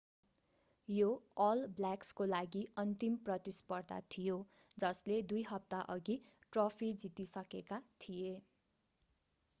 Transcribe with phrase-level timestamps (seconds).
[0.87, 1.09] यो
[1.43, 4.39] अल ब्ल्याक्सको लागि अन्तिम प्रतिस्पर्धा थियो
[4.77, 6.19] जसले दुई हप्ताअघि
[6.53, 8.35] ट्रफी जितिसकेका थिए